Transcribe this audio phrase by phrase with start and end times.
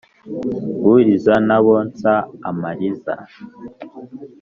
[0.91, 2.11] uriza n’abonsa
[2.49, 3.13] amariza